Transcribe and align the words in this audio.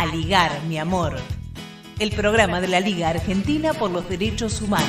A 0.00 0.06
Ligar, 0.06 0.62
mi 0.62 0.78
amor. 0.78 1.14
El 1.98 2.10
programa 2.12 2.62
de 2.62 2.68
la 2.68 2.80
Liga 2.80 3.10
Argentina 3.10 3.74
por 3.74 3.90
los 3.90 4.08
Derechos 4.08 4.62
Humanos. 4.62 4.88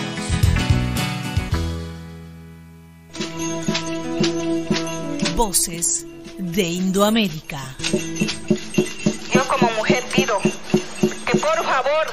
Voces 5.36 6.06
de 6.38 6.64
Indoamérica. 6.64 7.60
Yo 9.34 9.46
como 9.50 9.70
mujer 9.72 10.02
pido 10.16 10.40
que 10.40 11.38
por 11.38 11.62
favor 11.62 12.08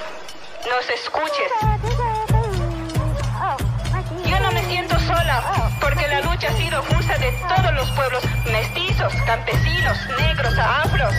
nos 0.69 0.91
escuches. 0.91 1.53
Yo 4.29 4.41
no 4.41 4.51
me 4.51 4.65
siento 4.65 4.99
sola 4.99 5.71
porque 5.81 6.09
la 6.09 6.21
lucha 6.23 6.49
ha 6.49 6.57
sido 6.57 6.83
justa 6.83 7.17
de 7.19 7.31
todos 7.47 7.75
los 7.75 7.89
pueblos, 7.93 8.25
mestizos, 8.51 9.13
campesinos, 9.25 9.97
negros, 10.19 10.59
afros, 10.59 11.15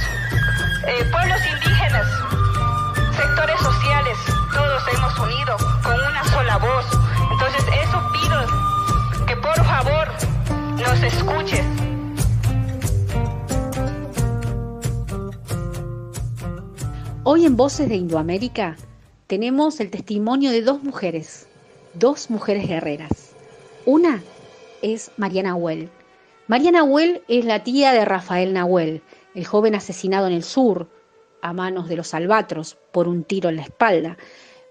En 17.42 17.56
Voces 17.56 17.88
de 17.88 17.96
Indoamérica 17.96 18.75
tenemos 19.28 19.79
el 19.79 19.89
testimonio 19.89 20.52
de 20.52 20.61
dos 20.61 20.84
mujeres, 20.84 21.48
dos 21.93 22.29
mujeres 22.29 22.68
guerreras. 22.68 23.34
Una 23.86 24.21
es 24.82 25.12
Mariana 25.15 25.52
Nahuel. 25.52 25.89
Mariana 26.48 26.79
Nahuel 26.79 27.24
es 27.29 27.46
la 27.46 27.64
tía 27.64 27.93
de 27.93 28.04
Rafael 28.04 28.54
Nahuel, 28.54 29.02
el 29.34 29.46
joven 29.46 29.74
asesinado 29.74 30.28
en 30.28 30.34
el 30.34 30.43
sur 30.43 30.89
a 31.42 31.54
manos 31.54 31.88
de 31.88 31.96
los 31.96 32.14
albatros 32.14 32.78
por 32.92 33.08
un 33.08 33.23
tiro 33.23 33.50
en 33.50 33.56
la 33.56 33.64
espalda, 33.64 34.18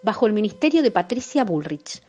bajo 0.03 0.27
el 0.27 0.35
ministerio 0.35 0.83
de 0.83 0.91
Patricia 0.91 1.45
Bullrich. 1.45 2.03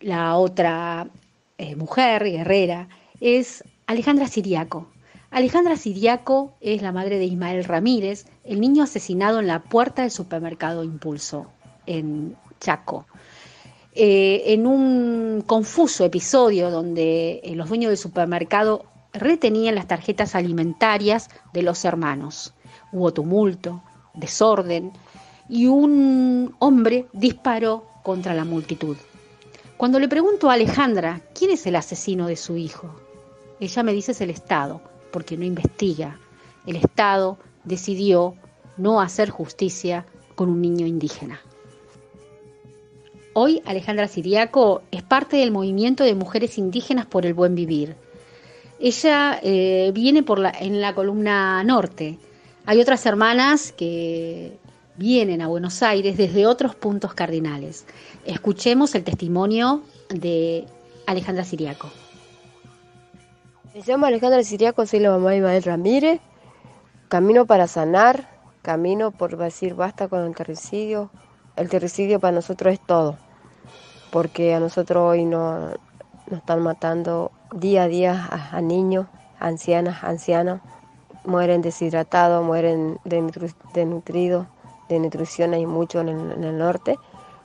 La 0.00 0.36
otra 0.36 1.08
eh, 1.56 1.76
mujer 1.76 2.24
guerrera 2.24 2.88
es 3.20 3.64
Alejandra 3.86 4.28
Siriaco. 4.28 4.86
Alejandra 5.30 5.76
Siriaco 5.76 6.54
es 6.60 6.80
la 6.80 6.90
madre 6.90 7.18
de 7.18 7.26
Ismael 7.26 7.64
Ramírez, 7.64 8.24
el 8.44 8.60
niño 8.60 8.82
asesinado 8.82 9.40
en 9.40 9.46
la 9.46 9.62
puerta 9.62 10.02
del 10.02 10.10
supermercado 10.10 10.84
Impulso, 10.84 11.46
en 11.86 12.34
Chaco. 12.60 13.06
Eh, 13.92 14.54
en 14.54 14.66
un 14.66 15.42
confuso 15.46 16.04
episodio 16.04 16.70
donde 16.70 17.40
eh, 17.44 17.54
los 17.54 17.68
dueños 17.68 17.90
del 17.90 17.98
supermercado 17.98 18.86
retenían 19.12 19.74
las 19.74 19.86
tarjetas 19.86 20.34
alimentarias 20.34 21.28
de 21.52 21.62
los 21.62 21.84
hermanos. 21.84 22.54
Hubo 22.92 23.12
tumulto, 23.12 23.82
desorden 24.14 24.92
y 25.48 25.66
un 25.66 26.54
hombre 26.58 27.06
disparó 27.12 27.86
contra 28.02 28.32
la 28.32 28.44
multitud. 28.44 28.96
Cuando 29.76 29.98
le 29.98 30.08
pregunto 30.08 30.48
a 30.48 30.54
Alejandra 30.54 31.20
quién 31.34 31.50
es 31.50 31.66
el 31.66 31.76
asesino 31.76 32.26
de 32.26 32.36
su 32.36 32.56
hijo, 32.56 32.94
ella 33.60 33.82
me 33.82 33.92
dice 33.92 34.12
es 34.12 34.20
el 34.20 34.30
Estado, 34.30 34.80
porque 35.12 35.36
no 35.36 35.44
investiga. 35.44 36.18
El 36.66 36.76
Estado 36.76 37.38
decidió 37.64 38.34
no 38.76 39.00
hacer 39.00 39.30
justicia 39.30 40.06
con 40.34 40.48
un 40.48 40.62
niño 40.62 40.86
indígena. 40.86 41.40
Hoy 43.32 43.62
Alejandra 43.66 44.08
Siriaco 44.08 44.82
es 44.90 45.02
parte 45.02 45.36
del 45.36 45.50
movimiento 45.50 46.04
de 46.04 46.14
mujeres 46.14 46.58
indígenas 46.58 47.06
por 47.06 47.26
el 47.26 47.34
buen 47.34 47.54
vivir. 47.54 47.94
Ella 48.80 49.38
eh, 49.42 49.90
viene 49.94 50.22
por 50.22 50.38
la, 50.38 50.50
en 50.50 50.80
la 50.80 50.94
columna 50.94 51.62
norte. 51.64 52.18
Hay 52.66 52.80
otras 52.80 53.04
hermanas 53.06 53.72
que 53.72 54.58
vienen 54.96 55.42
a 55.42 55.48
Buenos 55.48 55.82
Aires 55.82 56.16
desde 56.16 56.46
otros 56.46 56.74
puntos 56.74 57.14
cardinales. 57.14 57.86
Escuchemos 58.24 58.94
el 58.94 59.04
testimonio 59.04 59.82
de 60.10 60.66
Alejandra 61.06 61.44
Siriaco. 61.44 61.88
Me 63.74 63.82
llamo 63.86 64.06
Alejandra 64.06 64.42
Siriaco, 64.42 64.86
soy 64.86 65.00
la 65.00 65.10
mamá 65.10 65.30
de 65.30 65.36
Ismael 65.36 65.62
Ramírez. 65.62 66.20
Camino 67.08 67.44
para 67.44 67.66
sanar, 67.66 68.26
camino 68.62 69.10
por 69.10 69.36
decir 69.36 69.74
basta 69.74 70.08
con 70.08 70.24
el 70.24 70.34
terricidio. 70.34 71.10
El 71.54 71.68
terricidio 71.68 72.18
para 72.18 72.32
nosotros 72.32 72.72
es 72.72 72.80
todo, 72.80 73.18
porque 74.10 74.54
a 74.54 74.60
nosotros 74.60 75.02
hoy 75.02 75.26
no, 75.26 75.68
nos 76.30 76.40
están 76.40 76.62
matando 76.62 77.30
día 77.52 77.82
a 77.82 77.88
día 77.88 78.28
a, 78.52 78.60
niños, 78.62 79.06
ancianas, 79.38 80.02
ancianos. 80.02 80.60
Mueren 81.24 81.60
deshidratados, 81.60 82.42
mueren 82.42 82.98
desnutridos, 83.04 84.46
de 84.88 84.98
nutrición 84.98 85.52
hay 85.52 85.66
mucho 85.66 86.00
en 86.00 86.08
el, 86.08 86.56
norte. 86.56 86.98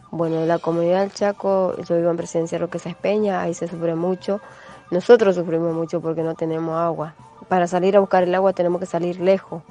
Bueno, 0.09 0.38
en 0.38 0.47
la 0.47 0.59
comunidad 0.59 1.01
del 1.01 1.11
Chaco, 1.11 1.75
yo 1.84 1.97
vivo 1.97 2.11
en 2.11 2.17
Presidencia 2.17 2.57
Roque 2.59 2.79
Peña, 3.01 3.41
ahí 3.41 3.53
se 3.53 3.67
sufre 3.67 3.95
mucho. 3.95 4.40
Nosotros 4.91 5.35
sufrimos 5.35 5.73
mucho 5.73 6.01
porque 6.01 6.23
no 6.23 6.35
tenemos 6.35 6.75
agua. 6.75 7.16
Para 7.47 7.67
salir 7.67 7.97
a 7.97 7.99
buscar 7.99 8.23
el 8.23 8.35
agua 8.35 8.53
tenemos 8.53 8.79
que 8.79 8.85
salir 8.85 9.19
lejos. 9.19 9.63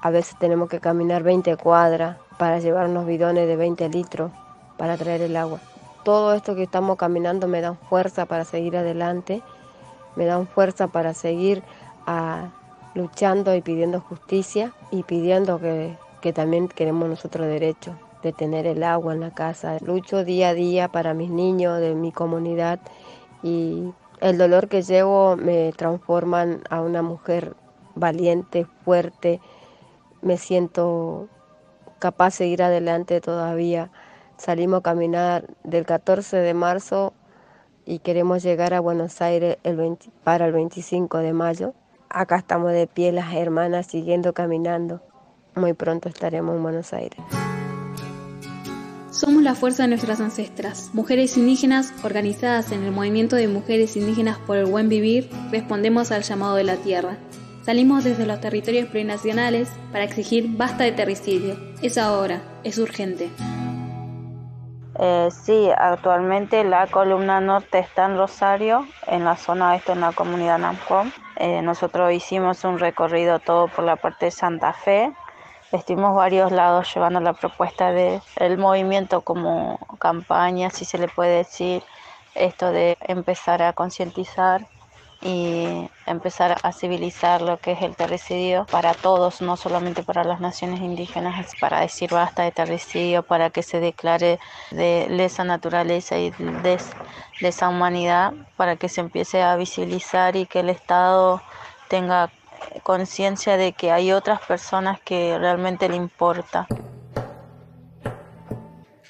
A 0.00 0.10
veces 0.10 0.36
tenemos 0.38 0.68
que 0.68 0.80
caminar 0.80 1.22
20 1.22 1.56
cuadras 1.56 2.16
para 2.38 2.58
llevar 2.58 2.88
unos 2.88 3.06
bidones 3.06 3.46
de 3.46 3.56
20 3.56 3.88
litros 3.88 4.30
para 4.76 4.96
traer 4.96 5.22
el 5.22 5.36
agua. 5.36 5.60
Todo 6.04 6.34
esto 6.34 6.54
que 6.54 6.62
estamos 6.62 6.96
caminando 6.96 7.48
me 7.48 7.60
da 7.60 7.74
fuerza 7.74 8.26
para 8.26 8.44
seguir 8.44 8.76
adelante, 8.76 9.42
me 10.14 10.26
da 10.26 10.44
fuerza 10.44 10.86
para 10.88 11.14
seguir 11.14 11.62
ah, 12.06 12.50
luchando 12.94 13.54
y 13.54 13.60
pidiendo 13.60 14.00
justicia 14.00 14.72
y 14.90 15.02
pidiendo 15.02 15.58
que, 15.58 15.96
que 16.20 16.32
también 16.32 16.68
queremos 16.68 17.08
nosotros 17.08 17.46
derechos 17.46 17.94
de 18.22 18.32
tener 18.32 18.66
el 18.66 18.82
agua 18.82 19.14
en 19.14 19.20
la 19.20 19.32
casa. 19.32 19.78
Lucho 19.80 20.24
día 20.24 20.50
a 20.50 20.54
día 20.54 20.88
para 20.88 21.14
mis 21.14 21.30
niños 21.30 21.80
de 21.80 21.94
mi 21.94 22.12
comunidad 22.12 22.80
y 23.42 23.92
el 24.20 24.38
dolor 24.38 24.68
que 24.68 24.82
llevo 24.82 25.36
me 25.36 25.72
transforma 25.72 26.46
a 26.70 26.80
una 26.80 27.02
mujer 27.02 27.54
valiente, 27.94 28.66
fuerte. 28.84 29.40
Me 30.22 30.36
siento 30.36 31.28
capaz 31.98 32.26
de 32.26 32.30
seguir 32.32 32.62
adelante 32.62 33.20
todavía. 33.20 33.90
Salimos 34.36 34.80
a 34.80 34.82
caminar 34.82 35.46
del 35.64 35.86
14 35.86 36.36
de 36.36 36.54
marzo 36.54 37.14
y 37.84 38.00
queremos 38.00 38.42
llegar 38.42 38.74
a 38.74 38.80
Buenos 38.80 39.20
Aires 39.22 39.58
para 40.24 40.46
el 40.46 40.52
25 40.52 41.18
de 41.18 41.32
mayo. 41.32 41.74
Acá 42.08 42.36
estamos 42.36 42.72
de 42.72 42.86
pie 42.86 43.12
las 43.12 43.34
hermanas 43.34 43.86
siguiendo 43.86 44.32
caminando. 44.32 45.02
Muy 45.54 45.72
pronto 45.72 46.08
estaremos 46.08 46.56
en 46.56 46.62
Buenos 46.62 46.92
Aires. 46.92 47.20
Somos 49.16 49.42
la 49.42 49.54
fuerza 49.54 49.84
de 49.84 49.88
nuestras 49.88 50.20
ancestras, 50.20 50.90
mujeres 50.92 51.38
indígenas 51.38 51.90
organizadas 52.04 52.70
en 52.70 52.82
el 52.82 52.92
movimiento 52.92 53.34
de 53.34 53.48
mujeres 53.48 53.96
indígenas 53.96 54.36
por 54.36 54.58
el 54.58 54.66
buen 54.66 54.90
vivir, 54.90 55.30
respondemos 55.50 56.12
al 56.12 56.22
llamado 56.22 56.56
de 56.56 56.64
la 56.64 56.76
tierra. 56.76 57.16
Salimos 57.64 58.04
desde 58.04 58.26
los 58.26 58.42
territorios 58.42 58.90
plurinacionales 58.90 59.70
para 59.90 60.04
exigir 60.04 60.58
basta 60.58 60.84
de 60.84 60.92
terricidio. 60.92 61.56
Es 61.80 61.96
ahora, 61.96 62.42
es 62.62 62.76
urgente. 62.76 63.30
Eh, 64.98 65.28
sí, 65.30 65.70
actualmente 65.74 66.62
la 66.62 66.86
columna 66.86 67.40
norte 67.40 67.78
está 67.78 68.04
en 68.04 68.18
Rosario, 68.18 68.86
en 69.06 69.24
la 69.24 69.36
zona 69.36 69.70
oeste, 69.70 69.92
en 69.92 70.02
la 70.02 70.12
comunidad 70.12 70.58
Nampcom. 70.58 71.10
Eh, 71.36 71.62
nosotros 71.62 72.12
hicimos 72.12 72.64
un 72.64 72.78
recorrido 72.78 73.38
todo 73.38 73.68
por 73.68 73.82
la 73.82 73.96
parte 73.96 74.26
de 74.26 74.30
Santa 74.30 74.74
Fe, 74.74 75.10
Estuvimos 75.72 76.14
varios 76.14 76.52
lados 76.52 76.92
llevando 76.94 77.20
la 77.20 77.32
propuesta 77.32 77.92
del 77.92 78.22
el 78.36 78.58
movimiento 78.58 79.22
como 79.22 79.78
campaña, 79.98 80.70
si 80.70 80.84
se 80.84 80.98
le 80.98 81.08
puede 81.08 81.38
decir, 81.38 81.82
esto 82.34 82.70
de 82.70 82.96
empezar 83.00 83.62
a 83.62 83.72
concientizar 83.72 84.68
y 85.20 85.90
empezar 86.06 86.56
a 86.62 86.72
civilizar 86.72 87.42
lo 87.42 87.58
que 87.58 87.72
es 87.72 87.82
el 87.82 87.96
terricidio 87.96 88.66
para 88.70 88.94
todos, 88.94 89.40
no 89.40 89.56
solamente 89.56 90.02
para 90.02 90.24
las 90.24 90.40
naciones 90.40 90.80
indígenas, 90.80 91.56
para 91.58 91.80
decir 91.80 92.10
basta 92.12 92.42
de 92.42 92.52
terricidio, 92.52 93.22
para 93.24 93.50
que 93.50 93.62
se 93.62 93.80
declare 93.80 94.38
de 94.70 95.06
lesa 95.08 95.44
naturaleza 95.44 96.18
y 96.18 96.30
de 96.30 96.78
lesa 97.40 97.68
humanidad, 97.68 98.34
para 98.56 98.76
que 98.76 98.88
se 98.88 99.00
empiece 99.00 99.42
a 99.42 99.56
visibilizar 99.56 100.36
y 100.36 100.46
que 100.46 100.60
el 100.60 100.68
Estado 100.70 101.42
tenga 101.88 102.30
conciencia 102.82 103.56
de 103.56 103.72
que 103.72 103.90
hay 103.90 104.12
otras 104.12 104.40
personas 104.40 105.00
que 105.00 105.38
realmente 105.38 105.88
le 105.88 105.96
importa. 105.96 106.66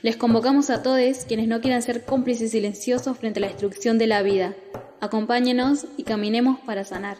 Les 0.02 0.16
convocamos 0.16 0.70
a 0.70 0.82
todos 0.82 1.24
quienes 1.26 1.48
no 1.48 1.60
quieran 1.60 1.82
ser 1.82 2.04
cómplices 2.04 2.52
silenciosos 2.52 3.18
frente 3.18 3.40
a 3.40 3.42
la 3.42 3.48
destrucción 3.48 3.98
de 3.98 4.06
la 4.06 4.22
vida. 4.22 4.54
Acompáñenos 5.00 5.86
y 5.96 6.04
caminemos 6.04 6.60
para 6.60 6.84
sanar. 6.84 7.16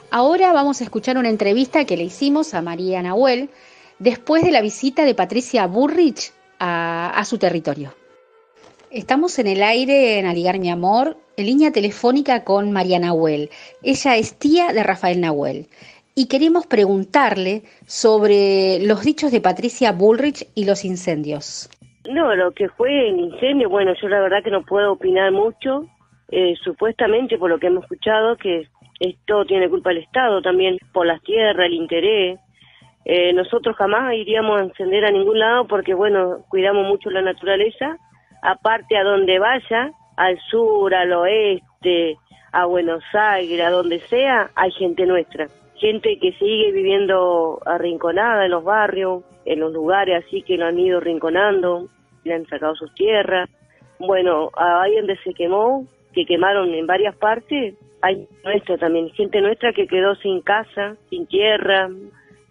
Ahora 0.09 0.53
vamos 0.53 0.79
a 0.79 0.85
escuchar 0.85 1.17
una 1.17 1.29
entrevista 1.29 1.83
que 1.85 1.97
le 1.97 2.03
hicimos 2.03 2.53
a 2.53 2.61
María 2.61 3.03
Nahuel 3.03 3.49
después 3.99 4.41
de 4.41 4.51
la 4.51 4.61
visita 4.61 5.03
de 5.03 5.13
Patricia 5.13 5.67
Burrich 5.67 6.31
a, 6.59 7.21
su 7.25 7.37
territorio. 7.37 7.93
Estamos 8.89 9.37
en 9.37 9.47
el 9.47 9.61
aire 9.61 10.17
en 10.17 10.25
Aligar 10.25 10.59
Mi 10.59 10.69
Amor, 10.69 11.17
en 11.35 11.45
línea 11.45 11.71
telefónica 11.71 12.45
con 12.45 12.71
María 12.71 12.99
Nahuel. 12.99 13.49
Ella 13.83 14.15
es 14.15 14.39
tía 14.39 14.71
de 14.71 14.81
Rafael 14.81 15.19
Nahuel. 15.19 15.67
Y 16.15 16.29
queremos 16.29 16.65
preguntarle 16.65 17.63
sobre 17.85 18.79
los 18.79 19.03
dichos 19.03 19.31
de 19.31 19.41
Patricia 19.41 19.91
Bullrich 19.91 20.47
y 20.55 20.65
los 20.65 20.85
incendios. 20.85 21.69
No, 22.09 22.33
lo 22.33 22.53
que 22.53 22.69
fue 22.69 23.09
el 23.09 23.19
incendio, 23.19 23.69
bueno, 23.69 23.93
yo 24.01 24.07
la 24.07 24.21
verdad 24.21 24.41
que 24.41 24.51
no 24.51 24.63
puedo 24.63 24.93
opinar 24.93 25.33
mucho. 25.33 25.85
Eh, 26.29 26.55
supuestamente, 26.63 27.37
por 27.37 27.49
lo 27.49 27.59
que 27.59 27.67
hemos 27.67 27.83
escuchado, 27.83 28.37
que 28.37 28.67
esto 28.99 29.45
tiene 29.45 29.69
culpa 29.69 29.91
el 29.91 29.97
Estado 29.97 30.41
también, 30.41 30.77
por 30.91 31.05
las 31.05 31.21
tierras, 31.21 31.67
el 31.67 31.73
interés. 31.73 32.39
Eh, 33.05 33.31
nosotros 33.33 33.75
jamás 33.75 34.13
iríamos 34.15 34.59
a 34.59 34.63
encender 34.63 35.05
a 35.05 35.11
ningún 35.11 35.39
lado 35.39 35.67
porque, 35.67 35.93
bueno, 35.93 36.39
cuidamos 36.49 36.87
mucho 36.87 37.09
la 37.09 37.21
naturaleza. 37.21 37.97
Aparte, 38.41 38.97
a 38.97 39.03
donde 39.03 39.39
vaya, 39.39 39.91
al 40.17 40.39
sur, 40.49 40.93
al 40.93 41.13
oeste, 41.13 42.17
a 42.51 42.65
Buenos 42.65 43.03
Aires, 43.13 43.61
a 43.61 43.69
donde 43.69 43.99
sea, 44.01 44.49
hay 44.55 44.71
gente 44.71 45.05
nuestra. 45.05 45.47
Gente 45.75 46.17
que 46.19 46.31
sigue 46.33 46.71
viviendo 46.71 47.59
arrinconada 47.65 48.45
en 48.45 48.51
los 48.51 48.63
barrios, 48.63 49.23
en 49.45 49.59
los 49.59 49.71
lugares 49.71 50.25
así 50.25 50.41
que 50.41 50.57
lo 50.57 50.65
han 50.65 50.79
ido 50.79 50.99
rinconando, 50.99 51.87
le 52.23 52.33
han 52.33 52.47
sacado 52.47 52.75
sus 52.75 52.93
tierras. 52.95 53.47
Bueno, 53.99 54.49
ahí 54.55 54.95
donde 54.95 55.17
se 55.17 55.33
quemó, 55.33 55.85
que 56.17 56.25
quemaron 56.25 56.73
en 56.73 56.87
varias 56.87 57.15
partes, 57.15 57.75
hay 58.01 58.27
nuestra 58.43 58.75
también, 58.79 59.11
gente 59.11 59.39
nuestra 59.39 59.71
que 59.71 59.85
quedó 59.85 60.15
sin 60.15 60.41
casa, 60.41 60.95
sin 61.11 61.27
tierra, 61.27 61.91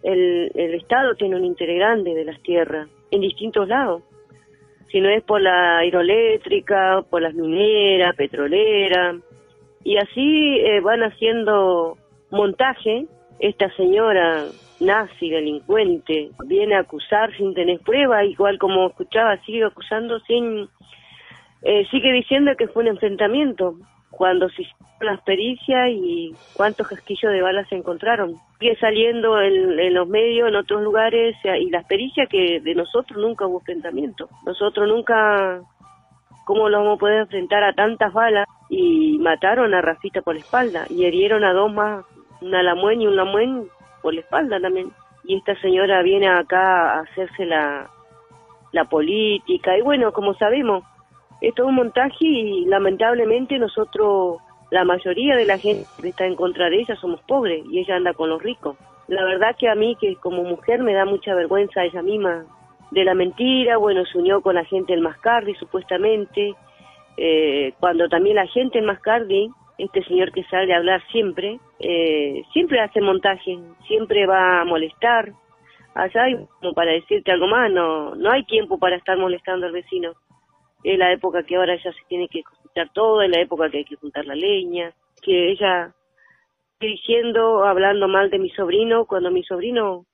el, 0.03 0.51
Estado 0.55 1.15
tiene 1.15 1.35
un 1.35 1.43
interés 1.43 1.75
grande 1.75 2.13
de 2.13 2.23
las 2.23 2.41
tierras 2.43 2.87
en 3.11 3.19
distintos 3.19 3.67
lados. 3.67 4.03
Si 4.89 5.01
no 5.01 5.09
es 5.09 5.21
por 5.21 5.41
la 5.41 5.83
hidroeléctrica, 5.83 7.03
por 7.09 7.21
las 7.21 7.33
mineras, 7.33 8.15
petroleras, 8.15 9.17
y 9.83 9.97
así 9.97 10.59
eh, 10.59 10.79
van 10.79 11.03
haciendo 11.03 11.97
montaje. 12.31 13.05
Esta 13.39 13.69
señora 13.75 14.45
nazi, 14.79 15.29
delincuente, 15.29 16.29
viene 16.45 16.75
a 16.75 16.79
acusar 16.79 17.35
sin 17.35 17.53
tener 17.53 17.81
prueba, 17.81 18.23
igual 18.23 18.57
como 18.59 18.87
escuchaba, 18.87 19.37
sigue 19.43 19.65
acusando 19.65 20.21
sin... 20.21 20.69
Eh, 21.69 21.85
sigue 21.91 22.13
diciendo 22.13 22.55
que 22.57 22.69
fue 22.69 22.83
un 22.83 22.87
enfrentamiento 22.87 23.75
cuando 24.09 24.47
se 24.47 24.61
hicieron 24.61 24.77
las 25.01 25.21
pericias 25.23 25.89
y 25.91 26.33
cuántos 26.53 26.87
casquillos 26.87 27.29
de 27.29 27.41
balas 27.41 27.67
se 27.67 27.75
encontraron. 27.75 28.35
Sigue 28.57 28.77
saliendo 28.77 29.41
en, 29.41 29.93
los 29.93 30.07
medios, 30.07 30.47
en 30.47 30.55
otros 30.55 30.81
lugares, 30.81 31.35
y 31.43 31.69
las 31.69 31.85
pericias 31.85 32.29
que 32.29 32.61
de 32.61 32.73
nosotros 32.73 33.19
nunca 33.19 33.45
hubo 33.45 33.59
enfrentamiento. 33.59 34.29
Nosotros 34.45 34.87
nunca, 34.87 35.59
¿cómo 36.45 36.69
lo 36.69 36.77
vamos 36.77 36.95
a 36.95 36.99
poder 37.01 37.19
enfrentar 37.23 37.61
a 37.65 37.73
tantas 37.73 38.13
balas? 38.13 38.47
Y 38.69 39.17
mataron 39.19 39.73
a 39.73 39.81
Rafita 39.81 40.21
por 40.21 40.35
la 40.35 40.39
espalda 40.39 40.85
y 40.89 41.03
herieron 41.03 41.43
a 41.43 41.51
dos 41.51 41.73
más, 41.73 42.05
una 42.39 42.63
Lamuen 42.63 43.01
y 43.01 43.07
un 43.07 43.17
Lamuen 43.17 43.67
por 44.01 44.13
la 44.13 44.21
espalda 44.21 44.57
también. 44.61 44.89
Y 45.25 45.35
esta 45.35 45.53
señora 45.59 46.01
viene 46.01 46.29
acá 46.29 46.93
a 46.93 46.99
hacerse 47.01 47.45
la, 47.45 47.89
la 48.71 48.85
política 48.85 49.77
y 49.77 49.81
bueno, 49.81 50.13
como 50.13 50.33
sabemos, 50.35 50.85
es 51.41 51.59
un 51.59 51.75
montaje 51.75 52.25
y 52.25 52.65
lamentablemente 52.65 53.59
nosotros, 53.59 54.37
la 54.71 54.83
mayoría 54.83 55.35
de 55.35 55.45
la 55.45 55.57
gente 55.57 55.85
que 56.01 56.09
está 56.09 56.25
en 56.25 56.35
contra 56.35 56.69
de 56.69 56.79
ella 56.79 56.95
somos 56.95 57.21
pobres 57.21 57.63
y 57.71 57.79
ella 57.79 57.95
anda 57.95 58.13
con 58.13 58.29
los 58.29 58.41
ricos. 58.41 58.77
La 59.07 59.23
verdad 59.23 59.55
que 59.57 59.69
a 59.69 59.75
mí, 59.75 59.95
que 59.99 60.15
como 60.15 60.43
mujer, 60.43 60.81
me 60.81 60.93
da 60.93 61.05
mucha 61.05 61.33
vergüenza 61.33 61.83
ella 61.83 62.01
misma 62.01 62.45
de 62.91 63.03
la 63.03 63.13
mentira, 63.13 63.77
bueno, 63.77 64.05
se 64.05 64.17
unió 64.17 64.41
con 64.41 64.55
la 64.55 64.65
gente 64.65 64.93
del 64.93 65.01
Mascardi 65.01 65.53
supuestamente, 65.55 66.55
eh, 67.17 67.73
cuando 67.79 68.07
también 68.09 68.35
la 68.35 68.47
gente 68.47 68.79
del 68.79 68.87
Mascardi, 68.87 69.49
este 69.77 70.03
señor 70.05 70.31
que 70.31 70.43
sale 70.45 70.73
a 70.73 70.77
hablar 70.77 71.01
siempre, 71.11 71.59
eh, 71.79 72.41
siempre 72.51 72.79
hace 72.79 72.99
montaje, 73.01 73.57
siempre 73.87 74.25
va 74.25 74.61
a 74.61 74.65
molestar. 74.65 75.31
Allá 75.93 76.23
como 76.59 76.73
para 76.73 76.91
decirte 76.91 77.31
algo 77.31 77.47
más, 77.47 77.71
no, 77.71 78.15
no 78.15 78.31
hay 78.31 78.43
tiempo 78.45 78.77
para 78.77 78.95
estar 78.95 79.17
molestando 79.17 79.65
al 79.65 79.71
vecino 79.71 80.13
es 80.93 80.97
la 80.97 81.11
época 81.11 81.43
que 81.43 81.57
ahora 81.57 81.75
ya 81.75 81.91
se 81.91 81.99
tiene 82.07 82.29
que 82.29 82.43
cosechar 82.43 82.89
todo, 82.93 83.21
es 83.21 83.29
la 83.29 83.41
época 83.41 83.69
que 83.69 83.79
hay 83.79 83.85
que 83.85 83.97
juntar 83.97 84.25
la 84.25 84.35
leña, 84.35 84.93
que 85.21 85.51
ella 85.51 85.93
diciendo, 86.79 87.65
hablando 87.65 88.07
mal 88.07 88.29
de 88.29 88.39
mi 88.39 88.49
sobrino, 88.51 89.05
cuando 89.05 89.29
mi 89.29 89.43
sobrino 89.43 90.05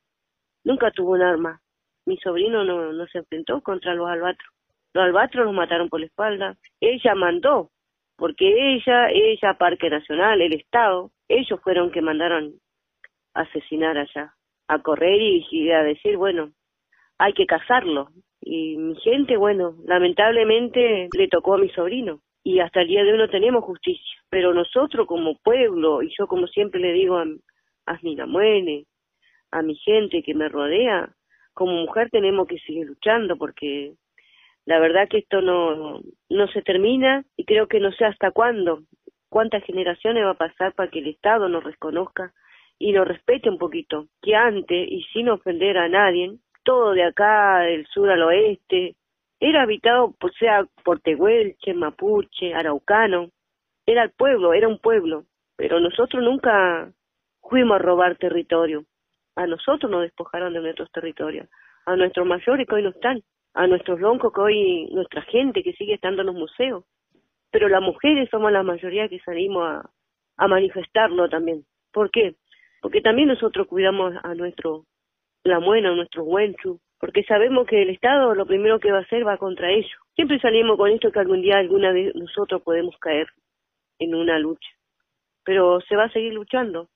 nunca 0.63 0.89
tuvo 0.89 1.11
un 1.11 1.21
arma, 1.21 1.61
mi 2.05 2.17
sobrino 2.17 2.63
no, 2.63 2.91
no 2.91 3.05
se 3.07 3.19
enfrentó 3.19 3.61
contra 3.61 3.93
los 3.93 4.09
albatros, 4.09 4.51
los 4.93 5.03
albatros 5.03 5.45
los 5.45 5.53
mataron 5.53 5.89
por 5.89 5.99
la 5.99 6.07
espalda, 6.07 6.57
ella 6.79 7.13
mandó, 7.13 7.69
porque 8.15 8.75
ella, 8.75 9.09
ella, 9.11 9.53
Parque 9.59 9.91
Nacional, 9.91 10.41
el 10.41 10.53
Estado, 10.53 11.11
ellos 11.27 11.59
fueron 11.61 11.91
que 11.91 12.01
mandaron 12.01 12.55
asesinar 13.35 13.97
allá, 13.97 14.33
a 14.67 14.79
correr 14.79 15.21
y 15.21 15.71
a 15.71 15.83
decir, 15.83 16.17
bueno, 16.17 16.51
hay 17.17 17.33
que 17.33 17.45
cazarlo, 17.45 18.09
y 18.45 18.77
mi 18.77 18.95
gente, 18.97 19.37
bueno, 19.37 19.75
lamentablemente 19.85 21.07
le 21.17 21.27
tocó 21.29 21.55
a 21.55 21.57
mi 21.57 21.69
sobrino 21.69 22.19
y 22.43 22.59
hasta 22.59 22.81
el 22.81 22.89
día 22.89 23.03
de 23.03 23.13
hoy 23.13 23.17
no 23.17 23.29
tenemos 23.29 23.63
justicia. 23.63 24.19
Pero 24.29 24.53
nosotros 24.53 25.07
como 25.07 25.37
pueblo, 25.37 26.01
y 26.01 26.13
yo 26.17 26.27
como 26.27 26.47
siempre 26.47 26.81
le 26.81 26.91
digo 26.91 27.17
a, 27.17 27.25
a 27.85 27.99
a 29.51 29.61
mi 29.61 29.75
gente 29.75 30.23
que 30.23 30.33
me 30.33 30.49
rodea, 30.49 31.09
como 31.53 31.73
mujer 31.73 32.09
tenemos 32.09 32.47
que 32.47 32.57
seguir 32.59 32.87
luchando 32.87 33.37
porque 33.37 33.93
la 34.65 34.79
verdad 34.79 35.07
que 35.07 35.19
esto 35.19 35.41
no, 35.41 36.01
no 36.29 36.47
se 36.47 36.61
termina 36.63 37.23
y 37.37 37.45
creo 37.45 37.67
que 37.67 37.79
no 37.79 37.91
sé 37.91 38.05
hasta 38.05 38.31
cuándo, 38.31 38.79
cuántas 39.29 39.63
generaciones 39.63 40.25
va 40.25 40.31
a 40.31 40.37
pasar 40.37 40.73
para 40.73 40.89
que 40.89 40.99
el 40.99 41.07
Estado 41.07 41.47
nos 41.47 41.63
reconozca 41.63 42.33
y 42.79 42.91
nos 42.91 43.07
respete 43.07 43.49
un 43.49 43.59
poquito, 43.59 44.07
que 44.21 44.35
antes, 44.35 44.87
y 44.89 45.03
sin 45.13 45.29
ofender 45.29 45.77
a 45.77 45.87
nadie, 45.87 46.33
todo 46.63 46.93
de 46.93 47.03
acá, 47.03 47.59
del 47.59 47.85
sur 47.87 48.09
al 48.09 48.23
oeste, 48.23 48.95
era 49.39 49.63
habitado, 49.63 50.13
por 50.19 50.33
sea 50.35 50.65
por 50.83 51.01
Tehuelche, 51.01 51.73
Mapuche, 51.73 52.53
Araucano, 52.53 53.29
era 53.85 54.03
el 54.03 54.11
pueblo, 54.11 54.53
era 54.53 54.67
un 54.67 54.79
pueblo, 54.79 55.25
pero 55.57 55.79
nosotros 55.79 56.23
nunca 56.23 56.91
fuimos 57.41 57.75
a 57.75 57.83
robar 57.83 58.17
territorio, 58.17 58.85
a 59.35 59.45
nosotros 59.45 59.91
nos 59.91 60.03
despojaron 60.03 60.53
de 60.53 60.61
nuestros 60.61 60.91
territorios, 60.91 61.49
a 61.85 61.95
nuestros 61.95 62.25
mayores 62.25 62.67
que 62.67 62.75
hoy 62.75 62.83
no 62.83 62.89
están, 62.89 63.21
a 63.53 63.67
nuestros 63.67 63.99
loncos 63.99 64.33
que 64.33 64.41
hoy, 64.41 64.89
nuestra 64.91 65.21
gente 65.23 65.61
que 65.61 65.73
sigue 65.73 65.95
estando 65.95 66.21
en 66.21 66.27
los 66.27 66.35
museos, 66.35 66.85
pero 67.51 67.67
las 67.67 67.81
mujeres 67.81 68.29
somos 68.29 68.51
la 68.51 68.63
mayoría 68.63 69.09
que 69.09 69.19
salimos 69.19 69.63
a, 69.63 69.89
a 70.37 70.47
manifestarlo 70.47 71.29
también. 71.29 71.65
¿Por 71.91 72.09
qué? 72.09 72.35
Porque 72.81 73.01
también 73.01 73.27
nosotros 73.27 73.67
cuidamos 73.67 74.13
a 74.23 74.33
nuestro 74.33 74.85
la 75.43 75.59
muena, 75.59 75.93
nuestros 75.93 76.25
huenchus, 76.27 76.79
porque 76.99 77.23
sabemos 77.23 77.67
que 77.67 77.81
el 77.81 77.89
Estado 77.89 78.33
lo 78.33 78.45
primero 78.45 78.79
que 78.79 78.91
va 78.91 78.99
a 78.99 79.01
hacer 79.01 79.27
va 79.27 79.37
contra 79.37 79.69
ellos. 79.71 79.91
Siempre 80.15 80.39
salimos 80.39 80.77
con 80.77 80.89
esto 80.89 81.11
que 81.11 81.19
algún 81.19 81.41
día 81.41 81.57
alguna 81.57 81.91
de 81.91 82.13
nosotros 82.15 82.61
podemos 82.61 82.97
caer 82.97 83.27
en 83.99 84.15
una 84.15 84.39
lucha, 84.39 84.69
pero 85.43 85.81
se 85.81 85.95
va 85.95 86.05
a 86.05 86.11
seguir 86.11 86.33
luchando. 86.33 86.89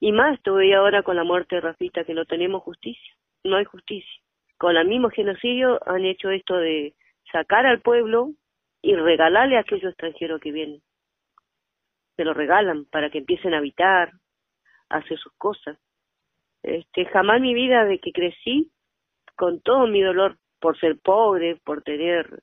Y 0.00 0.12
más 0.12 0.40
todavía 0.42 0.78
ahora 0.78 1.02
con 1.02 1.16
la 1.16 1.24
muerte 1.24 1.56
de 1.56 1.60
Rafita, 1.60 2.04
que 2.04 2.14
no 2.14 2.24
tenemos 2.24 2.62
justicia, 2.62 3.14
no 3.42 3.56
hay 3.56 3.64
justicia. 3.64 4.22
Con 4.56 4.76
el 4.76 4.88
mismo 4.88 5.10
genocidio 5.10 5.80
han 5.86 6.04
hecho 6.04 6.30
esto 6.30 6.56
de 6.56 6.94
sacar 7.30 7.66
al 7.66 7.80
pueblo 7.80 8.30
y 8.80 8.94
regalarle 8.94 9.56
a 9.56 9.60
aquellos 9.60 9.90
extranjeros 9.90 10.40
que 10.40 10.52
vienen. 10.52 10.80
Se 12.16 12.24
lo 12.24 12.32
regalan 12.32 12.84
para 12.86 13.10
que 13.10 13.18
empiecen 13.18 13.54
a 13.54 13.58
habitar, 13.58 14.12
a 14.88 14.98
hacer 14.98 15.18
sus 15.18 15.32
cosas. 15.36 15.78
Este, 16.64 17.04
jamás 17.06 17.40
mi 17.42 17.52
vida 17.52 17.84
de 17.84 17.98
que 17.98 18.10
crecí 18.10 18.72
con 19.36 19.60
todo 19.60 19.86
mi 19.86 20.00
dolor 20.02 20.38
por 20.60 20.78
ser 20.78 20.98
pobre, 20.98 21.60
por 21.62 21.82
tener 21.82 22.40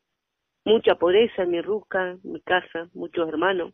mucha 0.64 0.96
pobreza 0.96 1.42
en 1.42 1.52
mi 1.52 1.62
ruca, 1.62 2.18
mi 2.24 2.40
casa, 2.42 2.88
muchos 2.94 3.28
hermanos. 3.28 3.74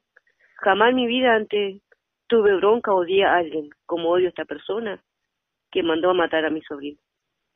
Jamás 0.55 0.91
en 0.91 0.95
mi 0.95 1.07
vida 1.07 1.35
antes 1.35 1.81
tuve 2.27 2.55
bronca 2.55 2.93
o 2.93 3.01
odié 3.01 3.25
a 3.25 3.35
alguien 3.35 3.69
como 3.85 4.09
odio 4.09 4.27
a 4.27 4.29
esta 4.29 4.45
persona 4.45 5.03
que 5.69 5.83
mandó 5.83 6.11
a 6.11 6.13
matar 6.13 6.45
a 6.45 6.49
mi 6.49 6.61
sobrino. 6.61 6.97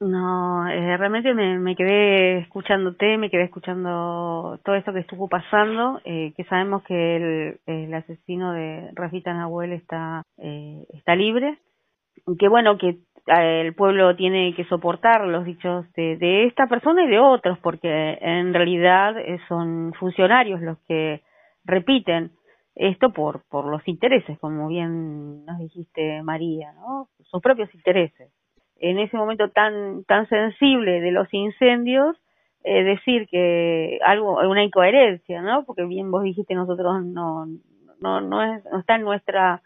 No, 0.02 0.68
eh, 0.68 0.98
realmente 0.98 1.34
me, 1.34 1.60
me, 1.60 1.76
quedé 1.76 2.40
escuchándote, 2.40 3.18
me 3.18 3.30
quedé 3.30 3.44
escuchando 3.44 4.60
todo 4.66 4.76
esto 4.76 4.92
que 4.92 5.00
estuvo 5.00 5.30
pasando, 5.30 6.02
eh, 6.04 6.34
que 6.36 6.44
sabemos 6.46 6.84
que 6.84 7.16
el, 7.16 7.60
el 7.68 7.94
asesino 7.94 8.52
de 8.52 8.90
Rafita 8.96 9.32
Nahuel 9.34 9.74
está, 9.74 10.24
eh, 10.40 10.88
está 10.90 11.16
libre, 11.16 11.60
que 12.40 12.48
bueno, 12.50 12.78
que 12.78 12.90
eh, 13.28 13.62
el 13.62 13.76
pueblo 13.76 14.16
tiene 14.16 14.54
que 14.56 14.66
soportar 14.66 15.26
los 15.28 15.46
dichos 15.46 15.92
de, 15.94 16.18
de 16.18 16.46
esta 16.46 16.68
persona 16.68 17.04
y 17.04 17.08
de 17.08 17.20
otros, 17.20 17.58
porque 17.60 18.18
en 18.22 18.54
realidad 18.54 19.18
eh, 19.20 19.40
son 19.48 19.94
funcionarios 20.00 20.62
los 20.62 20.78
que 20.88 21.22
repiten 21.66 22.32
esto 22.76 23.12
por, 23.12 23.44
por 23.50 23.66
los 23.66 23.86
intereses, 23.88 24.40
como 24.40 24.68
bien 24.70 25.46
nos 25.46 25.60
dijiste 25.60 26.24
María, 26.24 26.74
¿no? 26.74 27.08
Sus 27.24 27.42
propios 27.42 27.74
intereses. 27.76 28.32
en 28.80 29.00
ese 29.00 29.18
momento 29.18 29.50
tan 29.50 30.04
tan 30.06 30.28
sensible 30.28 31.02
de 31.02 31.12
los 31.12 31.28
incendios 31.34 32.18
eh, 32.64 32.84
decir 32.84 33.28
que 33.30 34.00
algo 34.06 34.40
una 34.50 34.64
incoherencia 34.64 35.42
no 35.42 35.66
porque 35.66 35.86
bien 35.86 36.12
vos 36.12 36.24
dijiste 36.24 36.56
nosotros 36.56 37.04
no 37.06 37.46
no 38.02 38.22
no, 38.22 38.44
es, 38.44 38.64
no 38.72 38.80
está 38.80 38.96
en 38.96 39.04
nuestra 39.04 39.62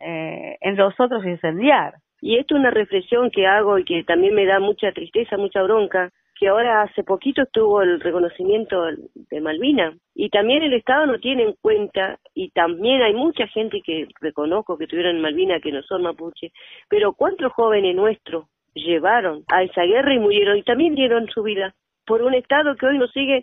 eh, 0.00 0.56
en 0.60 0.76
nosotros 0.76 1.24
incendiar 1.24 1.94
y 2.20 2.36
esto 2.36 2.54
es 2.54 2.60
una 2.60 2.70
reflexión 2.70 3.30
que 3.30 3.46
hago 3.46 3.78
y 3.78 3.84
que 3.84 4.04
también 4.04 4.34
me 4.34 4.46
da 4.46 4.60
mucha 4.60 4.92
tristeza 4.92 5.36
mucha 5.36 5.62
bronca 5.62 6.10
que 6.38 6.48
ahora 6.48 6.82
hace 6.82 7.02
poquito 7.02 7.42
estuvo 7.42 7.82
el 7.82 8.00
reconocimiento 8.00 8.84
de 9.14 9.40
Malvina 9.40 9.96
y 10.14 10.30
también 10.30 10.62
el 10.62 10.72
Estado 10.72 11.06
no 11.06 11.18
tiene 11.18 11.42
en 11.42 11.54
cuenta 11.60 12.18
y 12.32 12.50
también 12.50 13.02
hay 13.02 13.12
mucha 13.12 13.46
gente 13.48 13.80
que 13.84 14.06
reconozco 14.20 14.78
que 14.78 14.86
tuvieron 14.86 15.16
en 15.16 15.22
Malvina 15.22 15.60
que 15.60 15.72
no 15.72 15.82
son 15.82 16.02
mapuche, 16.02 16.52
pero 16.88 17.12
cuántos 17.12 17.52
jóvenes 17.52 17.96
nuestros 17.96 18.46
llevaron 18.74 19.42
a 19.48 19.64
esa 19.64 19.82
guerra 19.82 20.14
y 20.14 20.20
murieron 20.20 20.56
y 20.56 20.62
también 20.62 20.94
dieron 20.94 21.28
su 21.28 21.42
vida 21.42 21.74
por 22.06 22.22
un 22.22 22.34
Estado 22.34 22.76
que 22.76 22.86
hoy 22.86 22.98
nos 22.98 23.10
sigue 23.12 23.42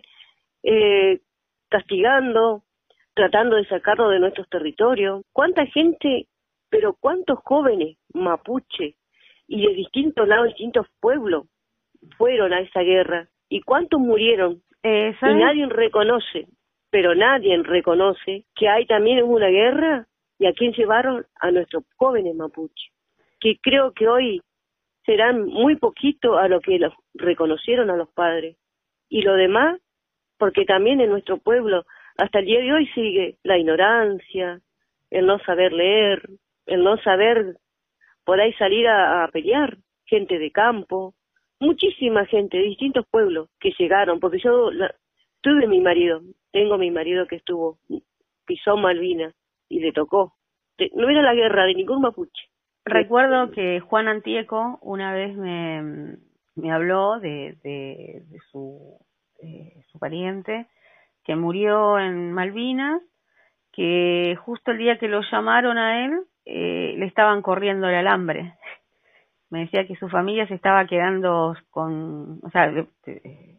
eh, 0.62 1.20
castigando, 1.68 2.62
tratando 3.14 3.56
de 3.56 3.66
sacarlo 3.66 4.08
de 4.08 4.20
nuestros 4.20 4.48
territorios. 4.48 5.22
¿Cuánta 5.32 5.66
gente, 5.66 6.26
pero 6.68 6.94
cuántos 6.98 7.38
jóvenes 7.40 7.96
mapuche 8.12 8.96
y 9.48 9.66
de 9.66 9.74
distintos 9.74 10.26
lados, 10.26 10.48
distintos 10.48 10.86
pueblos 11.00 11.46
fueron 12.16 12.52
a 12.52 12.60
esa 12.60 12.80
guerra 12.80 13.28
y 13.48 13.60
cuántos 13.60 14.00
murieron. 14.00 14.62
Y 15.32 15.34
nadie 15.34 15.66
reconoce, 15.66 16.46
pero 16.90 17.14
nadie 17.14 17.56
reconoce 17.62 18.44
que 18.54 18.68
hay 18.68 18.86
también 18.86 19.22
una 19.22 19.48
guerra 19.48 20.06
y 20.38 20.46
a 20.46 20.52
quién 20.52 20.72
llevaron 20.72 21.26
a 21.40 21.50
nuestros 21.50 21.84
jóvenes 21.96 22.34
mapuche, 22.36 22.90
que 23.40 23.58
creo 23.60 23.92
que 23.92 24.06
hoy 24.06 24.42
serán 25.04 25.46
muy 25.46 25.76
poquito 25.76 26.36
a 26.36 26.48
lo 26.48 26.60
que 26.60 26.78
los 26.78 26.92
reconocieron 27.14 27.90
a 27.90 27.96
los 27.96 28.08
padres. 28.10 28.56
Y 29.08 29.22
lo 29.22 29.34
demás 29.34 29.80
porque 30.38 30.64
también 30.64 31.00
en 31.00 31.10
nuestro 31.10 31.38
pueblo 31.38 31.84
hasta 32.16 32.38
el 32.38 32.46
día 32.46 32.60
de 32.60 32.72
hoy 32.72 32.86
sigue 32.88 33.38
la 33.42 33.58
ignorancia, 33.58 34.60
el 35.10 35.26
no 35.26 35.38
saber 35.40 35.72
leer, 35.72 36.28
el 36.66 36.84
no 36.84 36.96
saber 36.98 37.56
por 38.24 38.40
ahí 38.40 38.52
salir 38.54 38.88
a 38.88 39.28
pelear, 39.32 39.78
gente 40.04 40.38
de 40.38 40.50
campo, 40.50 41.14
muchísima 41.60 42.26
gente 42.26 42.56
de 42.56 42.64
distintos 42.64 43.06
pueblos 43.10 43.48
que 43.60 43.72
llegaron, 43.78 44.20
porque 44.20 44.38
yo 44.38 44.70
tuve 45.40 45.66
mi 45.66 45.80
marido, 45.80 46.20
tengo 46.52 46.78
mi 46.78 46.90
marido 46.90 47.26
que 47.26 47.36
estuvo, 47.36 47.78
pisó 48.46 48.76
Malvinas 48.76 49.34
y 49.68 49.80
le 49.80 49.92
tocó. 49.92 50.34
No 50.94 51.08
era 51.08 51.22
la 51.22 51.34
guerra 51.34 51.64
de 51.64 51.74
ningún 51.74 52.02
mapuche. 52.02 52.48
Recuerdo 52.84 53.50
que 53.50 53.80
Juan 53.80 54.08
Antieco 54.08 54.78
una 54.82 55.12
vez 55.12 55.36
me, 55.36 56.18
me 56.54 56.70
habló 56.70 57.18
de, 57.18 57.56
de, 57.62 58.22
su, 58.52 58.98
su 59.90 59.98
pariente 59.98 60.68
que 61.24 61.34
murió 61.34 61.98
en 61.98 62.32
Malvinas, 62.32 63.02
que 63.72 64.36
justo 64.44 64.70
el 64.70 64.78
día 64.78 64.98
que 64.98 65.08
lo 65.08 65.22
llamaron 65.32 65.76
a 65.76 66.04
él, 66.04 66.12
eh, 66.46 66.94
le 66.96 67.06
estaban 67.06 67.42
corriendo 67.42 67.88
el 67.88 67.96
alambre 67.96 68.54
me 69.50 69.60
decía 69.60 69.86
que 69.86 69.96
su 69.96 70.08
familia 70.08 70.46
se 70.48 70.54
estaba 70.54 70.86
quedando 70.86 71.56
con, 71.70 72.40
o 72.42 72.50
sea, 72.50 72.72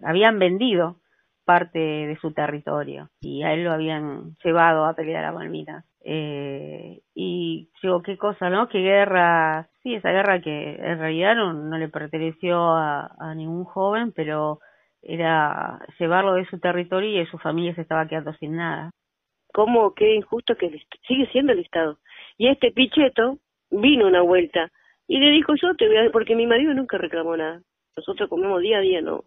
habían 0.03 0.39
vendido 0.39 0.97
parte 1.45 1.79
de 1.79 2.17
su 2.19 2.33
territorio 2.33 3.09
y 3.21 3.43
a 3.43 3.53
él 3.53 3.63
lo 3.63 3.71
habían 3.71 4.35
llevado 4.43 4.85
a 4.85 4.93
pelear 4.93 5.23
a 5.23 5.31
Malvinas. 5.31 5.85
Eh, 6.09 7.01
y 7.15 7.69
digo, 7.81 8.01
qué 8.01 8.17
cosa, 8.17 8.49
¿no? 8.49 8.67
Qué 8.69 8.79
guerra, 8.79 9.69
sí, 9.81 9.95
esa 9.95 10.11
guerra 10.11 10.41
que 10.41 10.75
en 10.75 10.99
realidad 10.99 11.35
no, 11.35 11.77
le 11.77 11.89
perteneció 11.89 12.75
a, 12.75 13.13
a, 13.19 13.35
ningún 13.35 13.65
joven, 13.65 14.13
pero 14.13 14.59
era 15.01 15.79
llevarlo 15.99 16.33
de 16.33 16.45
su 16.45 16.59
territorio 16.59 17.21
y 17.21 17.25
su 17.27 17.37
familia 17.37 17.75
se 17.75 17.81
estaba 17.81 18.07
quedando 18.07 18.33
sin 18.33 18.55
nada. 18.55 18.91
¿Cómo 19.53 19.93
qué 19.93 20.15
injusto 20.15 20.55
que 20.55 20.69
sigue 21.07 21.27
siendo 21.31 21.53
el 21.53 21.59
Estado? 21.59 21.97
Y 22.37 22.47
este 22.47 22.71
picheto 22.71 23.37
vino 23.69 24.07
una 24.07 24.21
vuelta 24.21 24.71
y 25.07 25.19
le 25.19 25.31
dijo, 25.31 25.55
yo 25.55 25.75
te 25.75 25.87
voy 25.87 25.97
a... 25.97 26.11
porque 26.11 26.35
mi 26.35 26.45
marido 26.45 26.73
nunca 26.73 26.97
reclamó 26.97 27.35
nada. 27.35 27.61
Nosotros 27.95 28.29
comemos 28.29 28.61
día 28.61 28.77
a 28.77 28.81
día, 28.81 29.01
no, 29.01 29.25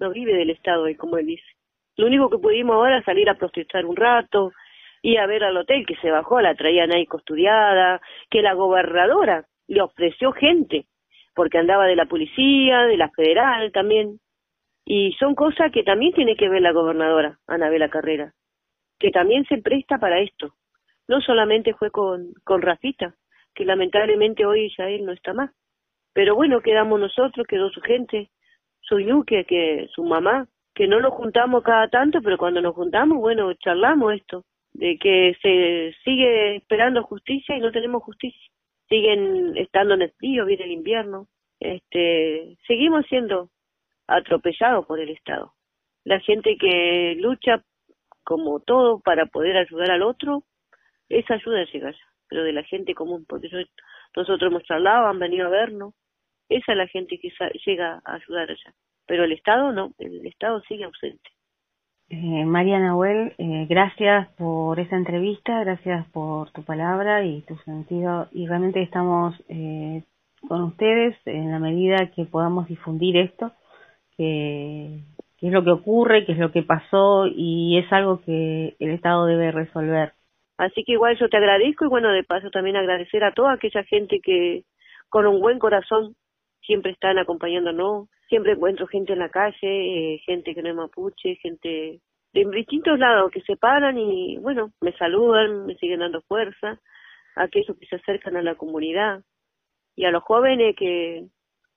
no 0.00 0.10
vive 0.10 0.34
del 0.34 0.50
Estado, 0.50 0.86
como 0.96 1.18
él 1.18 1.26
dice. 1.26 1.46
Lo 1.96 2.06
único 2.06 2.30
que 2.30 2.38
pudimos 2.38 2.74
ahora 2.74 2.98
es 2.98 3.04
salir 3.04 3.28
a 3.28 3.38
protestar 3.38 3.84
un 3.86 3.96
rato, 3.96 4.52
y 5.02 5.16
a 5.16 5.26
ver 5.26 5.44
al 5.44 5.56
hotel 5.56 5.86
que 5.86 5.96
se 5.96 6.10
bajó, 6.10 6.40
la 6.40 6.54
traían 6.54 6.92
ahí 6.92 7.06
custodiada, 7.06 8.00
que 8.30 8.42
la 8.42 8.54
gobernadora 8.54 9.46
le 9.66 9.82
ofreció 9.82 10.32
gente, 10.32 10.86
porque 11.34 11.58
andaba 11.58 11.86
de 11.86 11.96
la 11.96 12.06
policía, 12.06 12.82
de 12.86 12.96
la 12.96 13.10
federal 13.10 13.70
también. 13.72 14.18
Y 14.84 15.12
son 15.18 15.34
cosas 15.34 15.70
que 15.72 15.82
también 15.82 16.12
tiene 16.14 16.36
que 16.36 16.48
ver 16.48 16.62
la 16.62 16.72
gobernadora, 16.72 17.38
Anabela 17.46 17.90
Carrera, 17.90 18.32
que 18.98 19.10
también 19.10 19.44
se 19.44 19.58
presta 19.58 19.98
para 19.98 20.20
esto. 20.20 20.54
No 21.08 21.20
solamente 21.20 21.74
fue 21.74 21.90
con, 21.90 22.32
con 22.44 22.62
Rafita, 22.62 23.14
que 23.54 23.64
lamentablemente 23.64 24.46
hoy 24.46 24.72
él 24.78 25.04
no 25.04 25.12
está 25.12 25.32
más. 25.32 25.50
Pero 26.12 26.34
bueno, 26.34 26.60
quedamos 26.60 27.00
nosotros, 27.00 27.46
quedó 27.46 27.70
su 27.70 27.80
gente, 27.80 28.30
su 28.80 29.00
yuque, 29.00 29.44
que 29.44 29.88
su 29.94 30.04
mamá, 30.04 30.46
que 30.74 30.86
no 30.86 31.00
nos 31.00 31.12
juntamos 31.14 31.62
cada 31.64 31.88
tanto, 31.88 32.20
pero 32.22 32.38
cuando 32.38 32.60
nos 32.60 32.74
juntamos, 32.74 33.18
bueno, 33.18 33.52
charlamos 33.54 34.14
esto, 34.14 34.44
de 34.72 34.96
que 34.98 35.36
se 35.42 35.94
sigue 36.04 36.56
esperando 36.56 37.02
justicia 37.02 37.56
y 37.56 37.60
no 37.60 37.72
tenemos 37.72 38.02
justicia. 38.02 38.40
Siguen 38.88 39.56
estando 39.56 39.94
en 39.94 40.02
el 40.02 40.12
frío, 40.12 40.46
viene 40.46 40.64
el 40.64 40.72
invierno. 40.72 41.26
Este, 41.58 42.56
seguimos 42.66 43.04
siendo 43.06 43.50
atropellados 44.06 44.86
por 44.86 45.00
el 45.00 45.10
Estado. 45.10 45.52
La 46.04 46.20
gente 46.20 46.56
que 46.56 47.16
lucha 47.18 47.62
como 48.22 48.60
todo 48.60 49.00
para 49.00 49.26
poder 49.26 49.56
ayudar 49.56 49.90
al 49.90 50.02
otro, 50.02 50.44
esa 51.08 51.34
ayuda 51.34 51.64
llega 51.72 51.88
allá 51.88 52.08
pero 52.28 52.44
de 52.44 52.52
la 52.52 52.62
gente 52.62 52.94
común, 52.94 53.24
porque 53.28 53.48
nosotros 54.16 54.50
hemos 54.50 54.62
charlado, 54.64 55.06
han 55.06 55.18
venido 55.18 55.46
a 55.46 55.50
vernos, 55.50 55.94
esa 56.48 56.72
es 56.72 56.78
la 56.78 56.86
gente 56.86 57.18
que 57.18 57.32
llega 57.66 58.00
a 58.04 58.14
ayudar 58.14 58.50
allá, 58.50 58.74
pero 59.06 59.24
el 59.24 59.32
Estado 59.32 59.72
no, 59.72 59.92
el 59.98 60.26
Estado 60.26 60.60
sigue 60.62 60.84
ausente. 60.84 61.30
Eh, 62.10 62.44
María 62.46 62.78
Nahuel, 62.78 63.34
eh, 63.36 63.66
gracias 63.68 64.28
por 64.36 64.80
esta 64.80 64.96
entrevista, 64.96 65.60
gracias 65.60 66.06
por 66.08 66.50
tu 66.52 66.62
palabra 66.62 67.24
y 67.24 67.42
tu 67.42 67.56
sentido, 67.58 68.28
y 68.32 68.46
realmente 68.46 68.80
estamos 68.82 69.34
eh, 69.48 70.02
con 70.46 70.62
ustedes 70.62 71.16
en 71.26 71.50
la 71.50 71.58
medida 71.58 72.10
que 72.14 72.24
podamos 72.24 72.66
difundir 72.66 73.16
esto, 73.18 73.52
que 74.16 75.02
es 75.40 75.52
lo 75.52 75.62
que 75.62 75.70
ocurre, 75.70 76.24
que 76.24 76.32
es 76.32 76.38
lo 76.38 76.50
que 76.50 76.62
pasó 76.62 77.26
y 77.26 77.78
es 77.78 77.92
algo 77.92 78.20
que 78.22 78.74
el 78.80 78.90
Estado 78.90 79.26
debe 79.26 79.52
resolver. 79.52 80.12
Así 80.58 80.82
que 80.84 80.92
igual 80.92 81.16
yo 81.18 81.28
te 81.28 81.36
agradezco 81.36 81.84
y 81.84 81.88
bueno, 81.88 82.10
de 82.12 82.24
paso 82.24 82.50
también 82.50 82.76
agradecer 82.76 83.22
a 83.22 83.32
toda 83.32 83.52
aquella 83.52 83.84
gente 83.84 84.20
que 84.20 84.64
con 85.08 85.26
un 85.26 85.40
buen 85.40 85.58
corazón 85.58 86.16
siempre 86.60 86.92
están 86.92 87.18
acompañándonos. 87.18 88.08
Siempre 88.28 88.52
encuentro 88.52 88.86
gente 88.88 89.14
en 89.14 89.20
la 89.20 89.30
calle, 89.30 89.54
eh, 89.62 90.18
gente 90.26 90.54
que 90.54 90.62
no 90.62 90.68
es 90.68 90.74
mapuche, 90.74 91.36
gente 91.36 92.00
de 92.34 92.44
distintos 92.50 92.98
lados 92.98 93.30
que 93.30 93.40
se 93.42 93.56
paran 93.56 93.96
y 93.98 94.36
bueno, 94.38 94.72
me 94.82 94.92
saludan, 94.92 95.64
me 95.64 95.76
siguen 95.76 96.00
dando 96.00 96.20
fuerza. 96.22 96.78
Aquellos 97.36 97.78
que 97.78 97.86
se 97.86 97.96
acercan 97.96 98.36
a 98.36 98.42
la 98.42 98.56
comunidad 98.56 99.22
y 99.94 100.04
a 100.04 100.10
los 100.10 100.24
jóvenes 100.24 100.74
que 100.76 101.24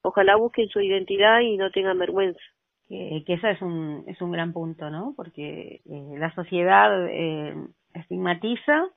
ojalá 0.02 0.36
busquen 0.36 0.68
su 0.70 0.82
identidad 0.82 1.40
y 1.42 1.56
no 1.56 1.70
tengan 1.70 2.00
vergüenza. 2.00 2.42
que 2.90 3.24
ese 3.28 3.52
es 3.52 3.62
un, 3.62 4.04
es 4.08 4.20
un 4.22 4.32
gran 4.32 4.52
punto, 4.52 4.90
¿no? 4.90 5.14
Porque 5.16 5.82
eh, 5.86 6.16
la 6.18 6.34
sociedad 6.34 7.08
eh, 7.10 7.54
estigmatiza 7.94 8.90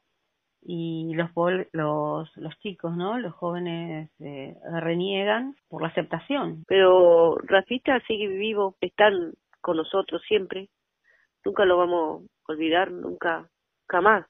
y 0.63 1.13
los, 1.15 1.31
los, 1.73 2.37
los 2.37 2.59
chicos, 2.61 2.97
¿no? 2.97 3.19
Los 3.19 3.35
jóvenes 3.35 4.11
eh, 4.21 4.57
reniegan 4.81 5.57
por 5.69 5.83
la 5.83 5.89
aceptación. 5.89 6.65
Pero 6.67 7.37
Rafita 7.39 8.01
sigue 8.07 8.29
vivo, 8.29 8.77
están 8.81 9.35
con 9.61 9.77
nosotros 9.77 10.23
siempre. 10.27 10.71
Nunca 11.45 11.65
lo 11.65 11.77
vamos 11.77 12.25
a 12.49 12.53
olvidar, 12.53 12.91
nunca, 12.91 13.49
jamás 13.89 14.27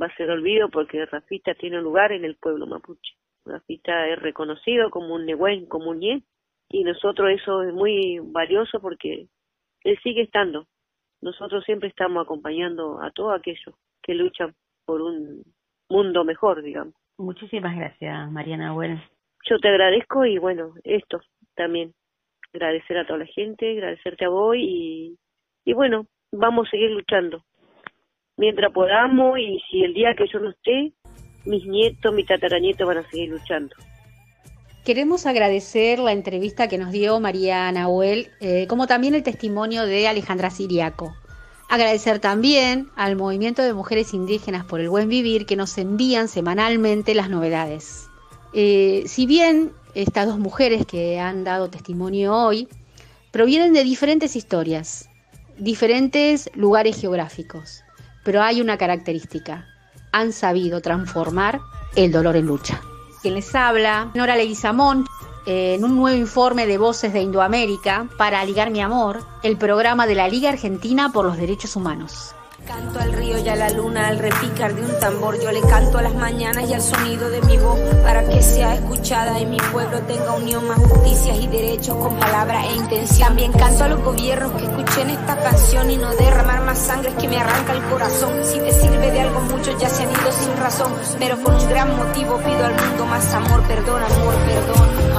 va 0.00 0.06
a 0.06 0.16
ser 0.16 0.30
olvido 0.30 0.68
porque 0.70 1.04
Rafita 1.06 1.54
tiene 1.54 1.78
un 1.78 1.84
lugar 1.84 2.12
en 2.12 2.24
el 2.24 2.36
pueblo 2.36 2.66
mapuche. 2.66 3.14
Rafita 3.44 4.08
es 4.08 4.18
reconocido 4.18 4.90
como 4.90 5.14
un 5.14 5.26
negüen, 5.26 5.66
como 5.66 5.90
un 5.90 6.00
ñe, 6.00 6.22
y 6.68 6.84
nosotros 6.84 7.30
eso 7.30 7.62
es 7.62 7.74
muy 7.74 8.18
valioso 8.20 8.80
porque 8.80 9.28
él 9.84 9.98
sigue 10.02 10.22
estando. 10.22 10.66
Nosotros 11.20 11.64
siempre 11.64 11.88
estamos 11.88 12.24
acompañando 12.24 13.00
a 13.02 13.10
todos 13.10 13.38
aquellos 13.38 13.74
que 14.02 14.14
luchan 14.14 14.54
por 14.84 15.00
un 15.00 15.42
mundo 15.88 16.24
mejor, 16.24 16.62
digamos. 16.62 16.94
Muchísimas 17.18 17.76
gracias, 17.76 18.30
Mariana 18.30 18.72
Bueno. 18.72 19.02
Yo 19.48 19.58
te 19.58 19.68
agradezco 19.68 20.24
y 20.24 20.38
bueno, 20.38 20.74
esto 20.84 21.20
también. 21.54 21.92
Agradecer 22.54 22.98
a 22.98 23.06
toda 23.06 23.20
la 23.20 23.26
gente, 23.26 23.70
agradecerte 23.70 24.26
a 24.26 24.28
vos 24.28 24.56
y, 24.58 25.16
y 25.64 25.72
bueno, 25.72 26.06
vamos 26.30 26.66
a 26.66 26.70
seguir 26.70 26.90
luchando. 26.90 27.42
Mientras 28.36 28.72
podamos 28.72 29.38
y 29.38 29.60
si 29.70 29.82
el 29.82 29.94
día 29.94 30.14
que 30.14 30.26
yo 30.26 30.38
no 30.38 30.50
esté, 30.50 30.92
mis 31.46 31.66
nietos, 31.66 32.14
mi 32.14 32.24
tataranietos 32.24 32.86
van 32.86 32.98
a 32.98 33.10
seguir 33.10 33.30
luchando. 33.30 33.74
Queremos 34.84 35.26
agradecer 35.26 36.00
la 36.00 36.12
entrevista 36.12 36.68
que 36.68 36.76
nos 36.76 36.90
dio 36.90 37.20
María 37.20 37.70
Nahuel, 37.70 38.28
eh, 38.40 38.66
como 38.66 38.86
también 38.86 39.14
el 39.14 39.22
testimonio 39.22 39.86
de 39.86 40.08
Alejandra 40.08 40.50
Siriaco. 40.50 41.14
Agradecer 41.72 42.18
también 42.18 42.90
al 42.96 43.16
Movimiento 43.16 43.62
de 43.62 43.72
Mujeres 43.72 44.12
Indígenas 44.12 44.62
por 44.62 44.80
el 44.80 44.90
Buen 44.90 45.08
Vivir 45.08 45.46
que 45.46 45.56
nos 45.56 45.78
envían 45.78 46.28
semanalmente 46.28 47.14
las 47.14 47.30
novedades. 47.30 48.10
Eh, 48.52 49.04
si 49.06 49.24
bien 49.24 49.72
estas 49.94 50.26
dos 50.26 50.38
mujeres 50.38 50.84
que 50.84 51.18
han 51.18 51.44
dado 51.44 51.70
testimonio 51.70 52.36
hoy 52.36 52.68
provienen 53.30 53.72
de 53.72 53.84
diferentes 53.84 54.36
historias, 54.36 55.08
diferentes 55.56 56.50
lugares 56.54 57.00
geográficos, 57.00 57.82
pero 58.22 58.42
hay 58.42 58.60
una 58.60 58.76
característica, 58.76 59.66
han 60.12 60.34
sabido 60.34 60.82
transformar 60.82 61.62
el 61.96 62.12
dolor 62.12 62.36
en 62.36 62.48
lucha. 62.48 62.82
Quien 63.22 63.32
les 63.32 63.54
habla, 63.54 64.10
Nora 64.12 64.36
Leguizamón, 64.36 65.06
en 65.46 65.84
un 65.84 65.96
nuevo 65.96 66.16
informe 66.16 66.66
de 66.66 66.78
Voces 66.78 67.12
de 67.12 67.20
Indoamérica 67.20 68.06
para 68.16 68.44
Ligar 68.44 68.70
mi 68.70 68.80
Amor, 68.80 69.20
el 69.42 69.56
programa 69.56 70.06
de 70.06 70.14
la 70.14 70.28
Liga 70.28 70.50
Argentina 70.50 71.10
por 71.12 71.24
los 71.24 71.36
Derechos 71.36 71.76
Humanos. 71.76 72.34
Canto 72.66 73.00
al 73.00 73.12
río 73.12 73.38
y 73.38 73.48
a 73.48 73.56
la 73.56 73.70
luna 73.70 74.06
al 74.06 74.20
repicar 74.20 74.72
de 74.72 74.82
un 74.82 75.00
tambor. 75.00 75.40
Yo 75.42 75.50
le 75.50 75.60
canto 75.62 75.98
a 75.98 76.02
las 76.02 76.14
mañanas 76.14 76.70
y 76.70 76.74
al 76.74 76.80
sonido 76.80 77.28
de 77.28 77.42
mi 77.42 77.56
voz 77.56 77.78
para 78.04 78.24
que 78.28 78.40
sea 78.40 78.76
escuchada 78.76 79.40
y 79.40 79.46
mi 79.46 79.56
pueblo 79.56 79.98
tenga 80.02 80.32
unión, 80.34 80.68
más 80.68 80.78
justicias 80.78 81.38
y 81.40 81.48
derechos 81.48 81.96
con 81.96 82.16
palabra 82.20 82.64
e 82.64 82.76
intención. 82.76 83.28
También 83.28 83.52
canto 83.52 83.82
a 83.82 83.88
los 83.88 84.00
gobiernos 84.02 84.52
que 84.52 84.64
escuchen 84.64 85.10
esta 85.10 85.36
canción 85.42 85.90
y 85.90 85.96
no 85.96 86.14
derramar 86.14 86.62
más 86.62 86.78
sangre 86.78 87.12
que 87.20 87.26
me 87.26 87.36
arranca 87.36 87.72
el 87.72 87.82
corazón. 87.90 88.32
Si 88.44 88.58
te 88.60 88.72
sirve 88.72 89.10
de 89.10 89.20
algo, 89.20 89.40
muchos 89.40 89.76
ya 89.80 89.88
se 89.88 90.04
han 90.04 90.10
ido 90.10 90.30
sin 90.30 90.56
razón, 90.56 90.92
pero 91.18 91.36
por 91.38 91.54
un 91.54 91.68
gran 91.68 91.96
motivo 91.96 92.36
pido 92.38 92.64
al 92.64 92.74
mundo 92.74 93.06
más 93.06 93.34
amor, 93.34 93.60
perdón, 93.62 94.02
amor, 94.04 94.34
perdón, 94.46 95.11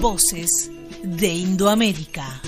Voces 0.00 0.70
de 1.02 1.28
Indoamérica. 1.28 2.40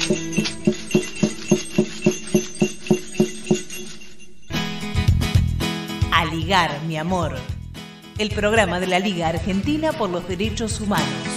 A 6.11 6.25
ligar, 6.27 6.81
mi 6.87 6.97
amor. 6.97 7.37
El 8.19 8.31
programa 8.31 8.81
de 8.81 8.87
la 8.87 8.99
Liga 8.99 9.29
Argentina 9.29 9.93
por 9.93 10.11
los 10.11 10.27
Derechos 10.27 10.81
Humanos. 10.81 11.32